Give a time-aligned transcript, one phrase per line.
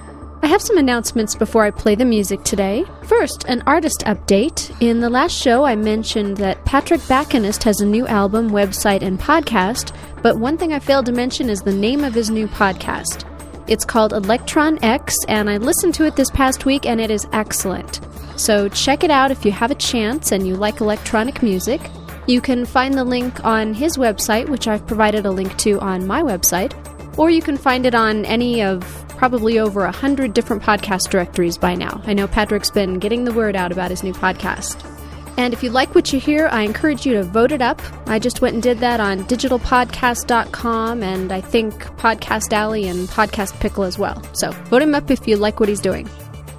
[0.43, 2.83] I have some announcements before I play the music today.
[3.03, 4.75] First, an artist update.
[4.81, 9.17] In the last show, I mentioned that Patrick Backenist has a new album, website, and
[9.17, 13.23] podcast, but one thing I failed to mention is the name of his new podcast.
[13.69, 17.25] It's called Electron X, and I listened to it this past week, and it is
[17.31, 18.01] excellent.
[18.35, 21.79] So check it out if you have a chance and you like electronic music.
[22.27, 26.05] You can find the link on his website, which I've provided a link to on
[26.05, 26.73] my website,
[27.17, 28.83] or you can find it on any of
[29.17, 32.01] probably over a hundred different podcast directories by now.
[32.05, 34.89] I know Patrick's been getting the word out about his new podcast.
[35.37, 37.81] And if you like what you hear, I encourage you to vote it up.
[38.07, 43.59] I just went and did that on digitalpodcast.com and I think Podcast Alley and Podcast
[43.59, 44.21] Pickle as well.
[44.35, 46.07] So vote him up if you like what he's doing.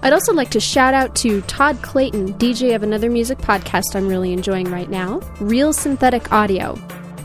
[0.02, 4.06] I'd also like to shout out to Todd Clayton, DJ of another music podcast I'm
[4.06, 6.76] really enjoying right now, Real Synthetic Audio.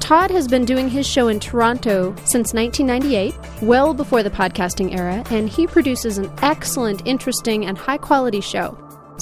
[0.09, 5.23] Todd has been doing his show in Toronto since 1998, well before the podcasting era,
[5.29, 8.75] and he produces an excellent, interesting, and high quality show.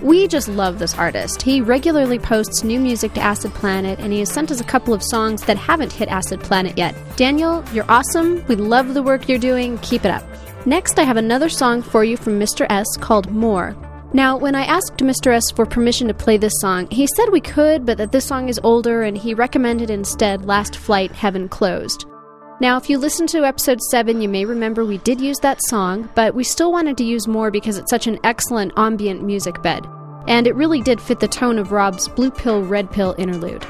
[0.00, 1.42] We just love this artist.
[1.42, 4.94] He regularly posts new music to Acid Planet, and he has sent us a couple
[4.94, 6.94] of songs that haven't hit Acid Planet yet.
[7.16, 8.44] Daniel, you're awesome.
[8.46, 9.76] We love the work you're doing.
[9.78, 10.22] Keep it up.
[10.66, 12.66] Next, I have another song for you from Mr.
[12.70, 13.76] S called More.
[14.12, 15.32] Now, when I asked Mr.
[15.32, 18.48] S for permission to play this song, he said we could, but that this song
[18.48, 22.06] is older and he recommended instead Last Flight Heaven Closed.
[22.60, 26.10] Now, if you listen to episode 7, you may remember we did use that song,
[26.16, 29.86] but we still wanted to use more because it's such an excellent ambient music bed.
[30.26, 33.64] And it really did fit the tone of Rob's Blue Pill, Red Pill interlude.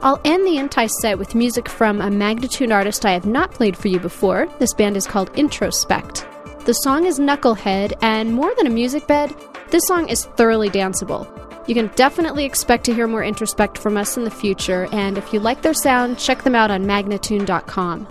[0.00, 3.76] I'll end the Intice set with music from a Magnatune artist I have not played
[3.76, 4.48] for you before.
[4.58, 6.64] This band is called iNTROSPEKT.
[6.64, 9.32] The song is Knucklehead, and more than a music bed,
[9.70, 11.28] this song is thoroughly danceable.
[11.68, 15.32] You can definitely expect to hear more iNTROSPEKT from us in the future, and if
[15.32, 18.08] you like their sound, check them out on magnatune.com.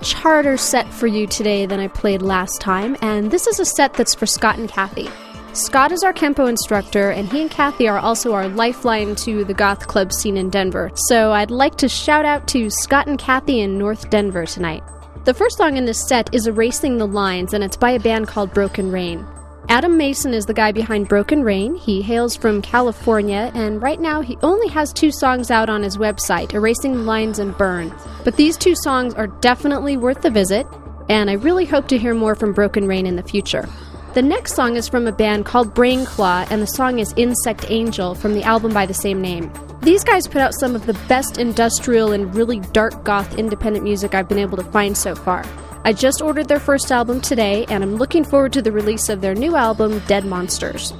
[0.00, 3.66] much harder set for you today than I played last time, and this is a
[3.66, 5.10] set that's for Scott and Kathy.
[5.52, 9.52] Scott is our Kempo instructor, and he and Kathy are also our lifeline to the
[9.52, 10.90] goth club scene in Denver.
[10.94, 14.82] So I'd like to shout out to Scott and Kathy in North Denver tonight.
[15.26, 18.26] The first song in this set is Erasing the Lines, and it's by a band
[18.26, 19.26] called Broken Rain.
[19.70, 21.76] Adam Mason is the guy behind Broken Rain.
[21.76, 25.96] He hails from California, and right now he only has two songs out on his
[25.96, 27.94] website Erasing the Lines and Burn.
[28.24, 30.66] But these two songs are definitely worth the visit,
[31.08, 33.68] and I really hope to hear more from Broken Rain in the future.
[34.14, 38.16] The next song is from a band called Brainclaw, and the song is Insekt Angel
[38.16, 39.52] from the album by the same name.
[39.82, 44.16] These guys put out some of the best industrial and really dark goth independent music
[44.16, 45.44] I've been able to find so far.
[45.82, 49.22] I just ordered their first album today, and I'm looking forward to the release of
[49.22, 50.92] their new album, Dead Monsters.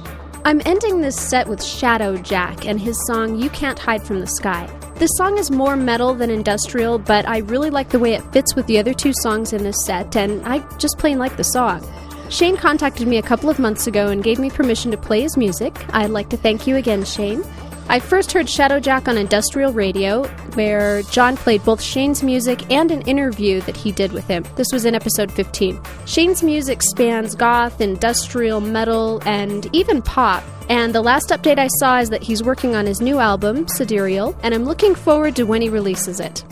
[0.43, 4.67] I'm ending this set with Shadowjack and his song You Can't Hide from the Sky.
[4.95, 8.55] This song is more metal than industrial, but I really like the way it fits
[8.55, 11.87] with the other two songs in this set, and I just plain like the song.
[12.31, 15.37] Shane contacted me a couple of months ago and gave me permission to play his
[15.37, 15.75] music.
[15.93, 17.43] I'd like to thank you again, Shane.
[17.91, 23.01] I first heard Shadowjack on industrial radio, where John played both Shane's music and an
[23.01, 24.45] interview that he did with him.
[24.55, 25.77] This was in episode 15.
[26.05, 30.41] Shane's music spans goth, industrial, metal, and even pop.
[30.69, 34.37] And the last update I saw is that he's working on his new album, Sidereal,
[34.41, 36.45] and I'm looking forward to when he releases it.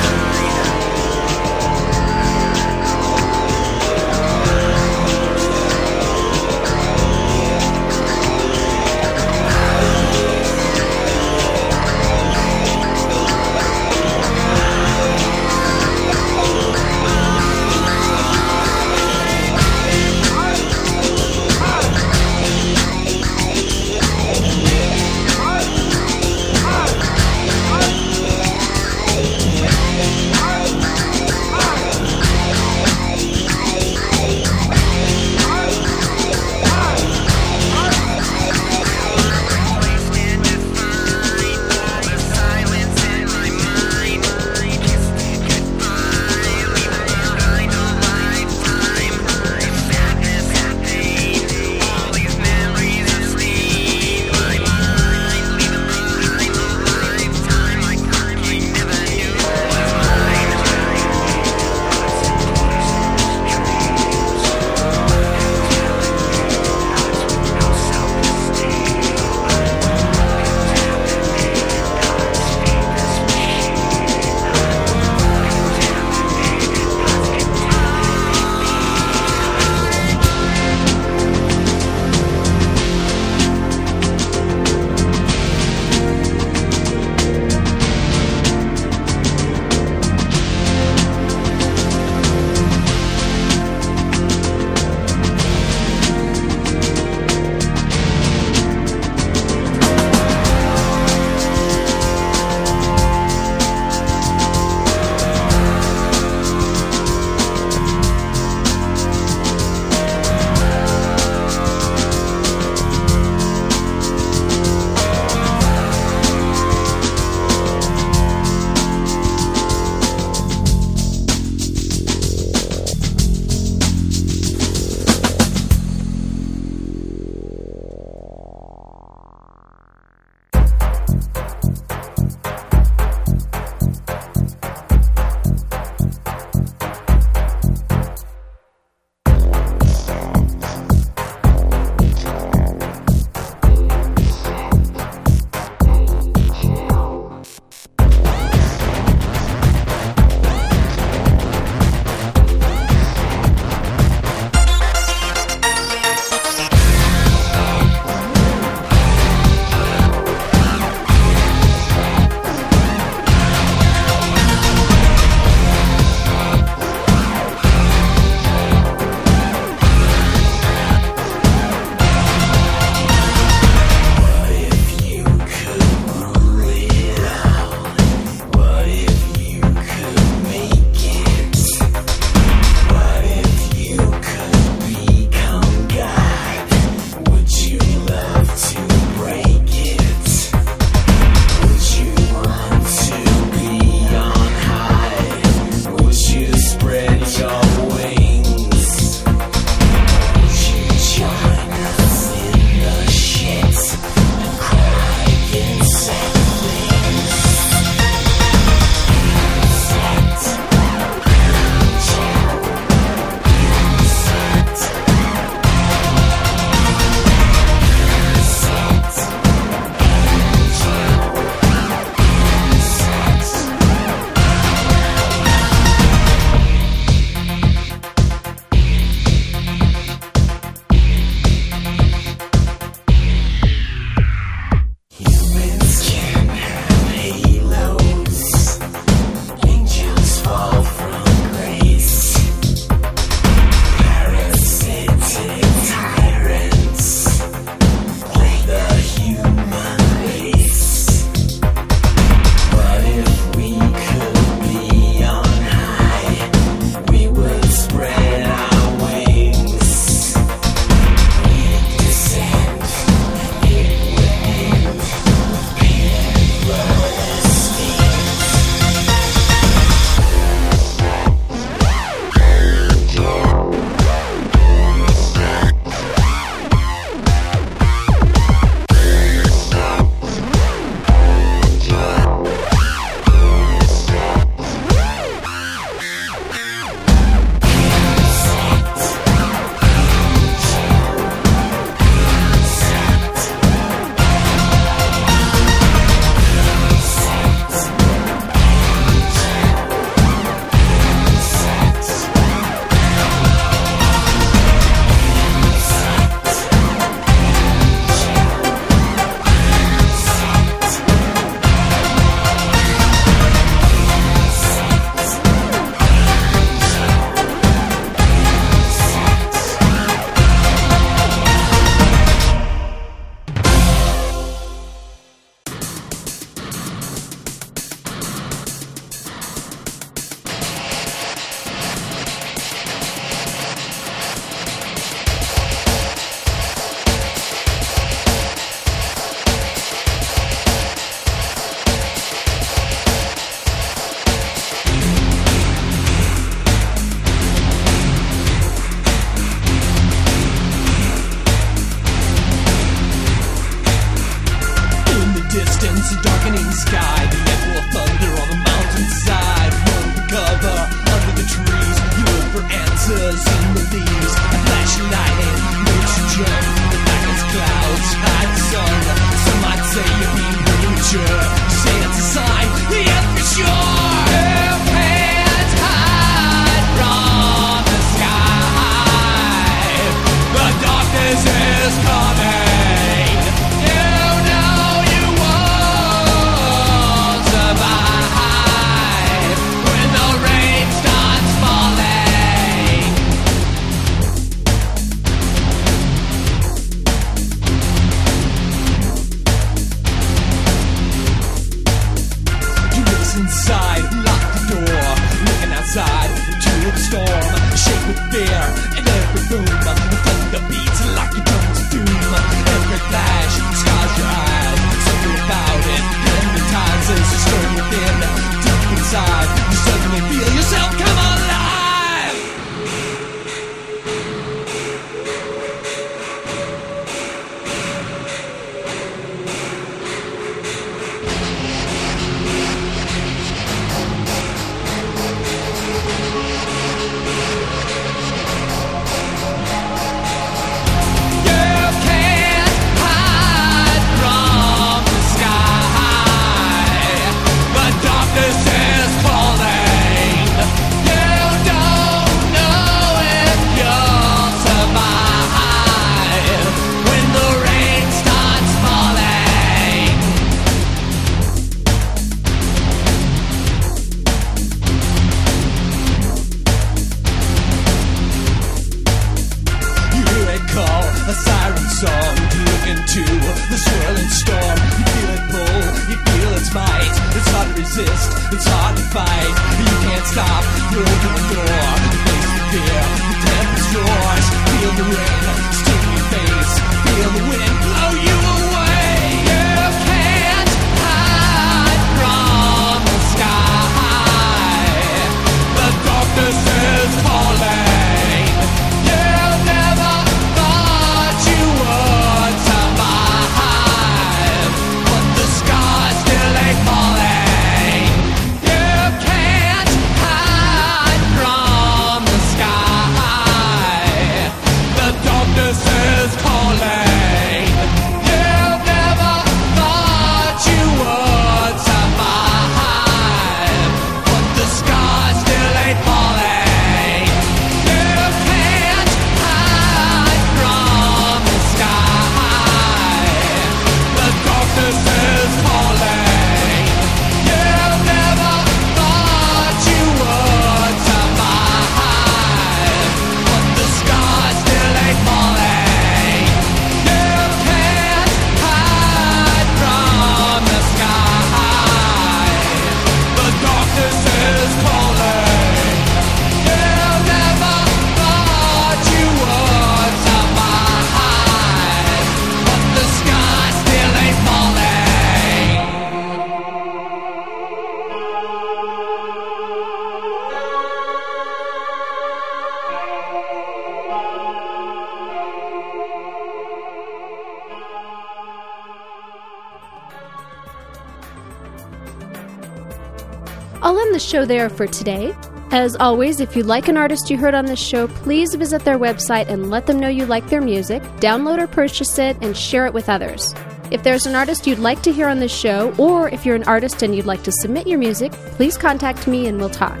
[584.22, 585.34] show there for today.
[585.72, 588.98] As always, if you like an artist you heard on this show, please visit their
[588.98, 592.86] website and let them know you like their music, download or purchase it, and share
[592.86, 593.54] it with others.
[593.92, 596.64] If there's an artist you'd like to hear on this show, or if you're an
[596.64, 600.00] artist and you'd like to submit your music, please contact me and we'll talk.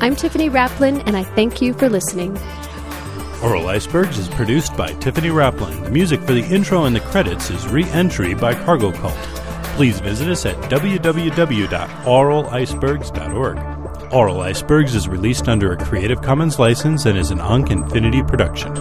[0.00, 2.34] I'm Tiffany Raplin, and I thank you for listening.
[3.42, 5.84] Aural Icebergs is produced by Tiffany Raplin.
[5.84, 9.35] The music for the intro and the credits is Re Entry by Cargo Cult
[9.76, 13.56] please visit us at www.auralicebergs.org.
[14.10, 18.74] Aural Icebergs is released under a Creative Commons license and is an Onc Infinity production.